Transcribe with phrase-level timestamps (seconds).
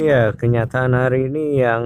[0.00, 1.84] Ya, kenyataan hari ini yang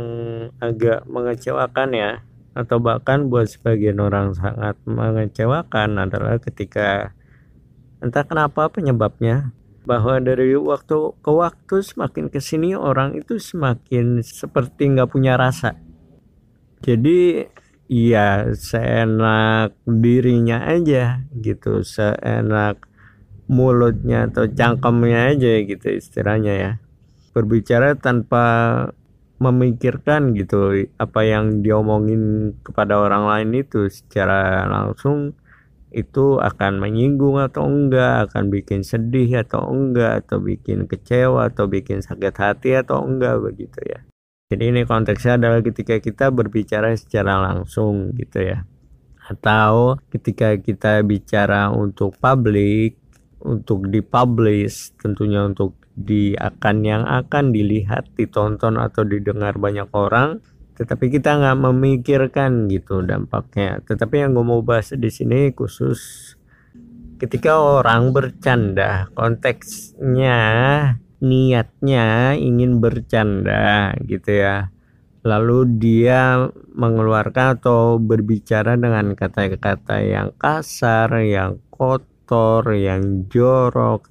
[0.63, 2.23] agak mengecewakan ya,
[2.55, 7.11] atau bahkan buat sebagian orang sangat mengecewakan adalah ketika
[7.99, 9.51] entah kenapa penyebabnya
[9.91, 15.75] bahwa dari waktu ke waktu semakin ke sini orang itu semakin seperti nggak punya rasa.
[16.87, 17.43] Jadi
[17.91, 22.87] ya seenak dirinya aja gitu, seenak
[23.51, 26.73] mulutnya atau cangkemnya aja gitu istilahnya ya
[27.37, 28.45] berbicara tanpa
[29.37, 35.37] memikirkan gitu apa yang diomongin kepada orang lain itu secara langsung
[35.93, 42.05] itu akan menyinggung atau enggak, akan bikin sedih atau enggak, atau bikin kecewa atau bikin
[42.05, 44.05] sakit hati atau enggak begitu ya.
[44.53, 48.69] Jadi ini konteksnya adalah ketika kita berbicara secara langsung gitu ya.
[49.27, 53.01] Atau ketika kita bicara untuk publik,
[53.43, 60.45] untuk dipublish, tentunya untuk di akan yang akan dilihat, ditonton atau didengar banyak orang,
[60.77, 63.81] tetapi kita nggak memikirkan gitu dampaknya.
[63.81, 66.37] Tetapi yang gue mau bahas di sini khusus
[67.17, 70.37] ketika orang bercanda, konteksnya
[71.25, 74.69] niatnya ingin bercanda gitu ya.
[75.27, 84.07] Lalu dia mengeluarkan atau berbicara dengan kata-kata yang kasar, yang kotor, yang jorok,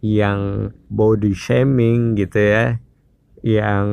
[0.00, 2.66] yang body shaming gitu ya
[3.40, 3.88] yang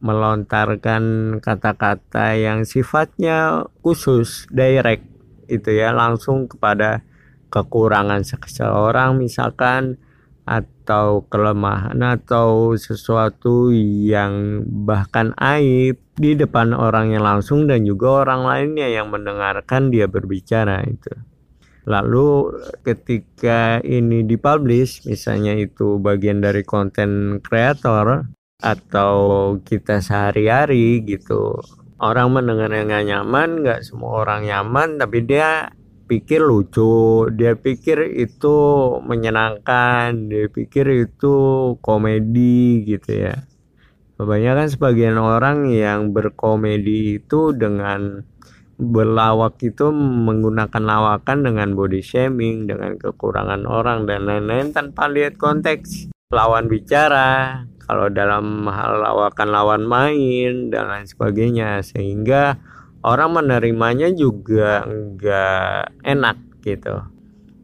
[0.00, 5.04] melontarkan kata-kata yang sifatnya khusus direct
[5.48, 7.04] itu ya langsung kepada
[7.48, 10.00] kekurangan seseorang misalkan
[10.48, 13.68] atau kelemahan atau sesuatu
[14.08, 20.08] yang bahkan aib di depan orang yang langsung dan juga orang lainnya yang mendengarkan dia
[20.08, 21.12] berbicara itu.
[21.88, 22.52] Lalu
[22.84, 28.28] ketika ini dipublish, misalnya itu bagian dari konten kreator
[28.60, 29.12] atau
[29.64, 31.56] kita sehari-hari gitu,
[31.96, 35.72] orang mendengar yang nggak nyaman, nggak semua orang nyaman, tapi dia
[36.08, 38.56] pikir lucu, dia pikir itu
[39.00, 41.34] menyenangkan, dia pikir itu
[41.80, 43.48] komedi gitu ya.
[44.18, 48.26] Kebanyakan sebagian orang yang berkomedi itu dengan
[48.78, 56.14] berlawak itu menggunakan lawakan dengan body shaming, dengan kekurangan orang dan lain-lain tanpa lihat konteks
[56.30, 62.60] lawan bicara, kalau dalam hal lawakan lawan main dan lain sebagainya sehingga
[63.02, 67.17] orang menerimanya juga enggak enak gitu.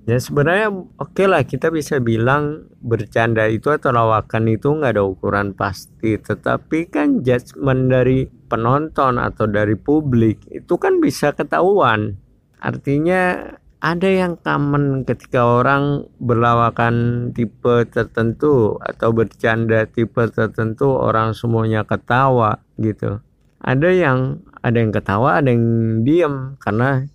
[0.05, 5.05] Ya sebenarnya oke okay lah kita bisa bilang bercanda itu atau lawakan itu nggak ada
[5.09, 12.21] ukuran pasti, tetapi kan judgement dari penonton atau dari publik itu kan bisa ketahuan.
[12.61, 13.49] Artinya
[13.81, 22.61] ada yang common ketika orang berlawakan tipe tertentu atau bercanda tipe tertentu orang semuanya ketawa
[22.77, 23.25] gitu.
[23.65, 25.65] Ada yang ada yang ketawa, ada yang
[26.05, 27.09] diem karena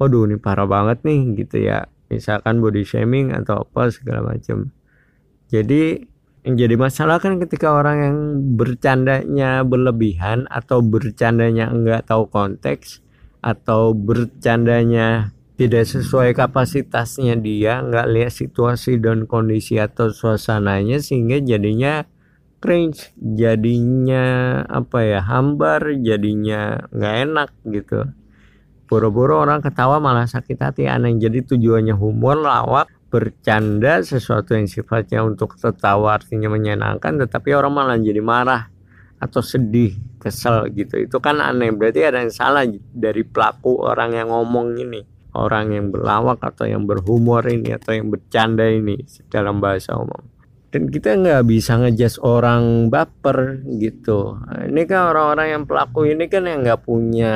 [0.00, 4.74] waduh ini parah banget nih gitu ya misalkan body shaming atau apa segala macam
[5.48, 6.04] jadi
[6.40, 8.18] yang jadi masalah kan ketika orang yang
[8.56, 13.04] bercandanya berlebihan atau bercandanya enggak tahu konteks
[13.44, 22.08] atau bercandanya tidak sesuai kapasitasnya dia nggak lihat situasi dan kondisi atau suasananya sehingga jadinya
[22.64, 28.00] cringe jadinya apa ya hambar jadinya nggak enak gitu
[28.90, 30.90] boro-boro orang ketawa malah sakit hati.
[30.90, 37.70] Aneh jadi tujuannya humor lawak bercanda sesuatu yang sifatnya untuk tertawa artinya menyenangkan tetapi orang
[37.70, 38.66] malah jadi marah
[39.22, 40.98] atau sedih kesel gitu.
[40.98, 41.70] Itu kan aneh.
[41.70, 45.06] Berarti ada yang salah dari pelaku orang yang ngomong ini.
[45.30, 48.98] Orang yang berlawak atau yang berhumor ini atau yang bercanda ini
[49.30, 50.29] dalam bahasa umum
[50.70, 54.38] dan kita nggak bisa ngejudge orang baper gitu.
[54.70, 57.34] Ini kan orang-orang yang pelaku ini kan yang nggak punya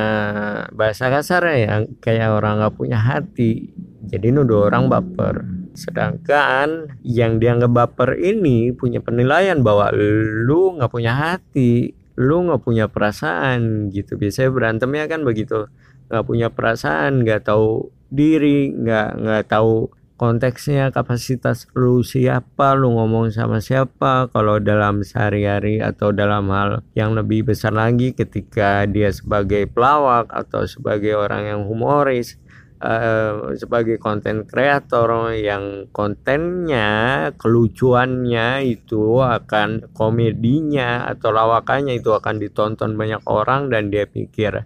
[0.71, 1.83] bahasa kasar ya.
[1.99, 3.75] Kayak orang nggak punya hati.
[4.07, 5.43] Jadi nuduh orang baper.
[5.75, 12.87] Sedangkan yang dianggap baper ini punya penilaian bahwa lu nggak punya hati lu nggak punya
[12.87, 14.15] perasaan gitu.
[14.15, 15.67] Biasanya berantemnya kan begitu.
[16.07, 23.35] Nggak punya perasaan nggak tahu diri nggak nggak tahu konteksnya kapasitas lu siapa lu ngomong
[23.35, 29.67] sama siapa kalau dalam sehari-hari atau dalam hal yang lebih besar lagi ketika dia sebagai
[29.67, 32.39] pelawak atau sebagai orang yang humoris
[32.79, 42.95] uh, sebagai konten kreator yang kontennya kelucuannya itu akan komedinya atau lawakannya itu akan ditonton
[42.95, 44.63] banyak orang dan dia pikir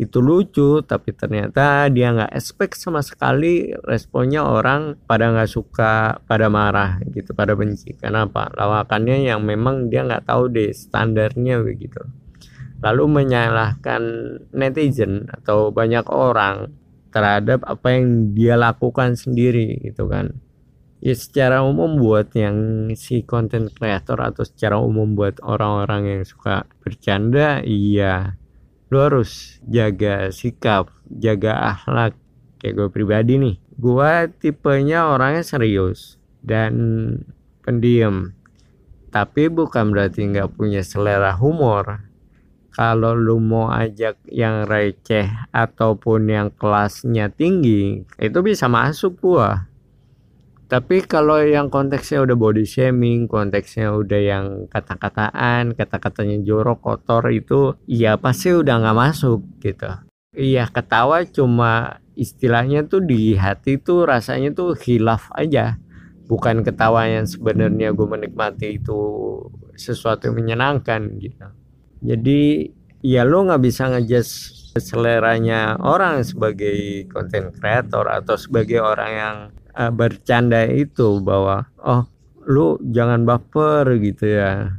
[0.00, 6.48] itu lucu tapi ternyata dia nggak expect sama sekali responnya orang pada nggak suka pada
[6.48, 7.92] marah gitu pada benci.
[7.94, 12.00] Kenapa lawakannya yang memang dia nggak tahu deh standarnya begitu.
[12.82, 14.02] Lalu menyalahkan
[14.50, 16.74] netizen atau banyak orang
[17.12, 20.34] terhadap apa yang dia lakukan sendiri gitu kan.
[21.02, 26.62] Ya secara umum buat yang si content creator atau secara umum buat orang-orang yang suka
[26.78, 28.38] bercanda iya
[28.92, 32.12] lu harus jaga sikap jaga akhlak
[32.60, 33.56] kayak gue pribadi nih.
[33.80, 36.76] Gue tipenya orangnya serius dan
[37.64, 38.36] pendiam.
[39.08, 42.04] Tapi bukan berarti nggak punya selera humor.
[42.72, 49.71] Kalau lu mau ajak yang receh ataupun yang kelasnya tinggi itu bisa masuk gua
[50.72, 57.76] tapi kalau yang konteksnya udah body shaming konteksnya udah yang kata-kataan kata-katanya jorok kotor itu
[57.84, 59.92] ya pasti udah nggak masuk gitu.
[60.32, 65.76] Iya ketawa cuma istilahnya tuh di hati tuh rasanya tuh hilaf aja.
[66.24, 69.00] Bukan ketawa yang sebenarnya gue menikmati itu
[69.76, 71.52] sesuatu yang menyenangkan gitu.
[72.00, 72.72] Jadi
[73.04, 79.36] ya lo nggak bisa ngejudge seleranya orang sebagai content creator atau sebagai orang yang
[79.76, 82.08] uh, bercanda itu bahwa oh
[82.46, 84.72] lu jangan baper gitu ya.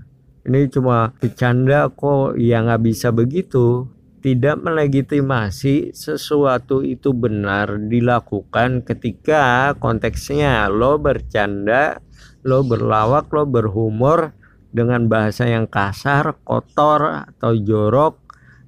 [0.44, 3.88] Ini cuma bercanda kok ya nggak bisa begitu.
[4.24, 12.00] Tidak melegitimasi sesuatu itu benar dilakukan ketika konteksnya lo bercanda
[12.44, 14.32] lo berlawak lo berhumor
[14.72, 18.23] dengan bahasa yang kasar kotor atau jorok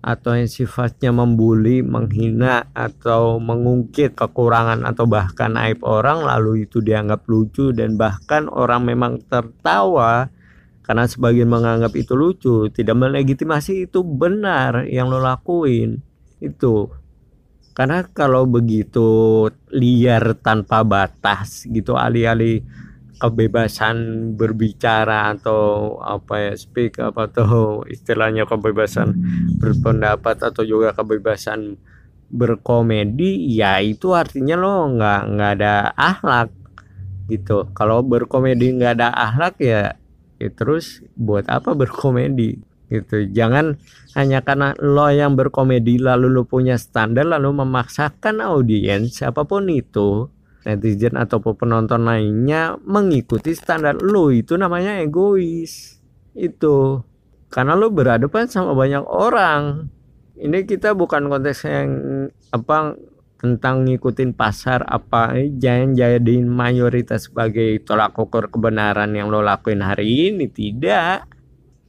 [0.05, 7.25] atau yang sifatnya membuli, menghina atau mengungkit kekurangan atau bahkan aib orang lalu itu dianggap
[7.25, 10.29] lucu dan bahkan orang memang tertawa
[10.85, 15.97] karena sebagian menganggap itu lucu, tidak melegitimasi itu benar yang lo lakuin.
[16.37, 16.93] Itu.
[17.73, 22.61] Karena kalau begitu liar tanpa batas gitu alih-alih
[23.15, 23.95] kebebasan
[24.35, 29.15] berbicara atau apa ya speak apa tuh istilahnya kebebasan
[29.59, 31.79] berpendapat atau juga kebebasan
[32.25, 36.49] berkomedi ya itu artinya lo nggak nggak ada akhlak
[37.29, 37.69] gitu.
[37.73, 39.97] Kalau berkomedi nggak ada akhlak ya,
[40.37, 43.25] ya terus buat apa berkomedi gitu.
[43.33, 43.77] Jangan
[44.13, 50.29] hanya karena lo yang berkomedi lalu lo punya standar lalu memaksakan audiens siapa pun itu
[50.65, 56.01] netizen ataupun penonton lainnya mengikuti standar lu itu namanya egois.
[56.33, 57.05] Itu.
[57.53, 59.87] Karena lu berhadapan sama banyak orang.
[60.35, 61.89] Ini kita bukan konteks yang
[62.51, 62.99] apa
[63.39, 65.37] tentang ngikutin pasar apa.
[65.37, 70.51] Jangan jadiin mayoritas sebagai tolak ukur kebenaran yang lo lakuin hari ini.
[70.51, 71.31] Tidak.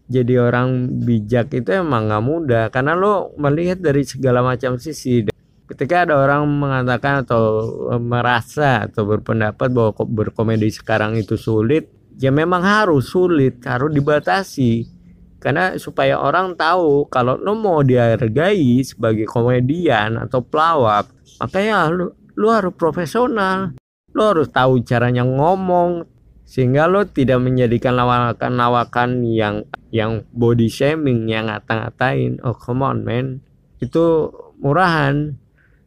[0.06, 2.64] Jadi orang bijak itu emang nggak mudah.
[2.70, 5.26] Karena lo melihat dari segala macam sisi
[5.66, 7.42] ketika ada orang mengatakan atau
[7.90, 14.94] e, merasa atau berpendapat bahwa berkomedi sekarang itu sulit ya memang harus sulit harus dibatasi.
[15.36, 22.48] Karena supaya orang tahu kalau lo mau dihargai sebagai komedian atau pelawak makanya lo, lo
[22.50, 23.76] harus profesional.
[24.16, 26.08] Lo harus tahu caranya ngomong
[26.46, 32.40] sehingga lo tidak menjadikan lawakan-lawakan yang yang body shaming yang ngata-ngatain.
[32.40, 33.44] Oh come on man.
[33.76, 35.36] Itu murahan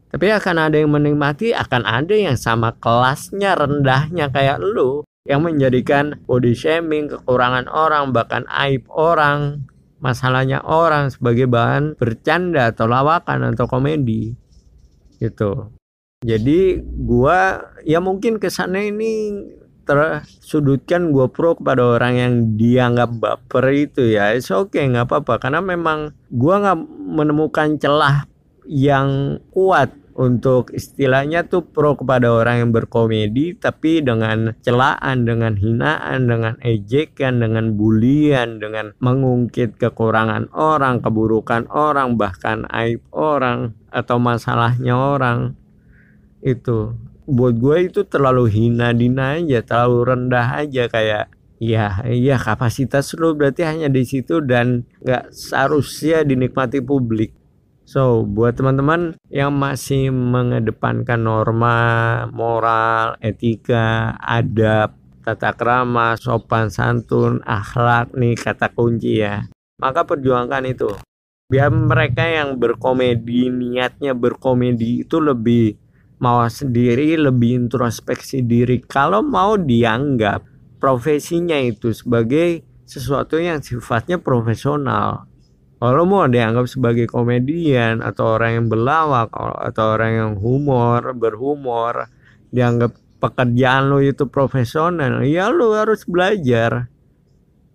[0.09, 6.17] tapi akan ada yang menikmati, akan ada yang sama kelasnya rendahnya kayak lu yang menjadikan
[6.25, 9.69] body shaming, kekurangan orang, bahkan aib orang,
[10.01, 14.33] masalahnya orang sebagai bahan bercanda atau lawakan atau komedi.
[15.21, 15.69] Gitu.
[16.25, 19.13] Jadi gua ya mungkin kesannya ini
[19.85, 25.63] tersudutkan gua pro kepada orang yang dianggap baper itu ya it's okay nggak apa-apa karena
[25.63, 26.79] memang gua nggak
[27.09, 28.27] menemukan celah
[28.67, 36.27] yang kuat untuk istilahnya tuh pro kepada orang yang berkomedi tapi dengan celaan, dengan hinaan,
[36.27, 44.99] dengan ejekan, dengan bulian, dengan mengungkit kekurangan orang, keburukan orang, bahkan aib orang atau masalahnya
[44.99, 45.55] orang.
[46.43, 46.99] Itu.
[47.23, 51.29] Buat gue itu terlalu hina dina aja terlalu rendah aja kayak
[51.61, 57.38] ya iya kapasitas lo berarti hanya di situ dan nggak seharusnya dinikmati publik
[57.89, 64.93] So, buat teman-teman yang masih mengedepankan norma, moral, etika, adab,
[65.25, 69.49] tata krama, sopan santun, akhlak nih kata kunci ya.
[69.81, 70.93] Maka perjuangkan itu.
[71.49, 75.73] Biar mereka yang berkomedi, niatnya berkomedi itu lebih
[76.21, 78.85] mau sendiri, lebih introspeksi diri.
[78.85, 80.45] Kalau mau dianggap
[80.77, 85.28] profesinya itu sebagai sesuatu yang sifatnya profesional
[85.79, 89.31] kalau mau dianggap sebagai komedian atau orang yang berlawak
[89.63, 92.11] atau orang yang humor berhumor
[92.51, 96.91] dianggap pekerjaan lo itu profesional ya lo harus belajar.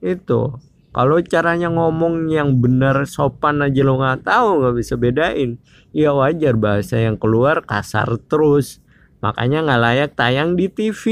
[0.04, 0.60] Itu.
[0.94, 5.56] Kalau caranya ngomong yang benar sopan aja lo nggak tahu nggak bisa bedain.
[5.96, 8.84] Ya wajar bahasa yang keluar kasar terus.
[9.24, 11.02] Makanya nggak layak tayang di TV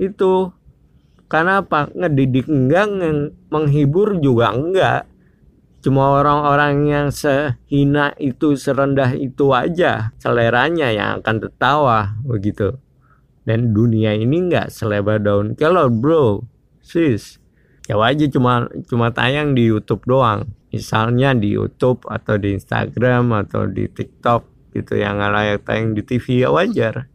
[0.00, 0.34] itu.
[1.28, 1.92] Karena apa?
[1.92, 2.88] Ngedidik enggak
[3.52, 5.04] menghibur juga enggak
[5.78, 12.76] cuma orang-orang yang sehina itu serendah itu aja seleranya yang akan tertawa begitu.
[13.48, 16.44] Dan dunia ini nggak selebar daun kelor bro.
[16.84, 17.40] Sis.
[17.88, 20.52] Ya aja cuma cuma tayang di YouTube doang.
[20.68, 26.44] Misalnya di YouTube atau di Instagram atau di TikTok gitu yang layak tayang di TV
[26.44, 27.08] ya wajar.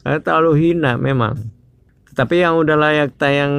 [0.00, 1.52] Karena terlalu hina memang.
[2.16, 3.52] Tapi yang udah layak tayang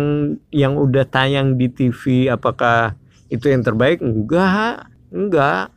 [0.50, 4.00] yang udah tayang di TV apakah itu yang terbaik?
[4.00, 4.91] Enggak.
[5.12, 5.72] Enggak.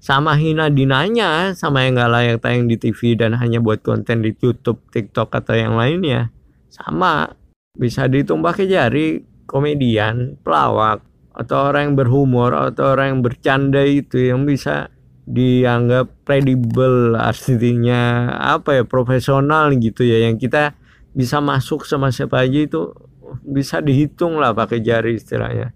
[0.00, 4.32] Sama hina dinanya sama yang nggak layak tayang di TV dan hanya buat konten di
[4.32, 6.32] YouTube, TikTok atau yang lainnya.
[6.72, 7.36] Sama.
[7.76, 9.08] Bisa dihitung pakai jari.
[9.50, 11.02] Komedian, pelawak
[11.34, 14.94] atau orang yang berhumor atau orang yang bercanda itu yang bisa
[15.26, 20.30] dianggap kredibel artinya apa ya profesional gitu ya.
[20.30, 20.78] Yang kita
[21.18, 22.94] bisa masuk sama siapa aja itu
[23.42, 25.74] bisa dihitung lah pakai jari istilahnya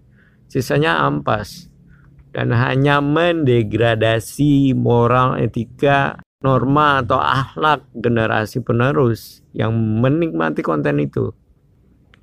[0.55, 1.67] sisanya ampas.
[2.31, 11.31] Dan hanya mendegradasi moral etika norma atau akhlak generasi penerus yang menikmati konten itu.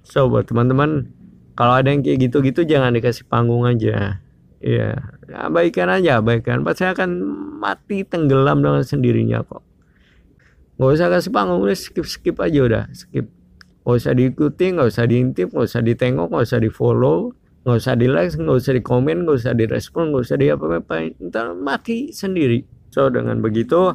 [0.04, 1.12] So buat teman-teman
[1.56, 4.20] kalau ada yang kayak gitu-gitu jangan dikasih panggung aja.
[4.60, 4.88] Ya
[5.32, 6.60] abaikan aja abaikan.
[6.60, 7.08] Pasti akan
[7.60, 9.64] mati tenggelam dengan sendirinya kok.
[10.76, 13.32] Nggak usah kasih panggung skip skip aja udah skip.
[13.82, 17.94] Nggak usah diikuti nggak usah diintip nggak usah ditengok nggak usah di follow nggak usah
[17.94, 21.14] di like nggak usah di komen nggak usah di respon nggak usah di apa-apain.
[21.22, 22.66] Ntar mati sendiri.
[22.90, 23.94] So dengan begitu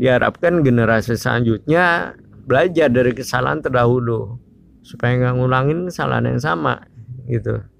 [0.00, 2.16] diharapkan generasi selanjutnya
[2.48, 4.40] belajar dari kesalahan terdahulu.
[4.84, 6.80] Supaya nggak ngulangin kesalahan yang sama
[7.28, 7.73] gitu